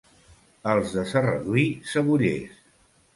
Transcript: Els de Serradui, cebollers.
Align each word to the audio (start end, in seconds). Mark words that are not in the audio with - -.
Els 0.71 0.95
de 0.99 1.03
Serradui, 1.11 1.65
cebollers. 1.91 2.57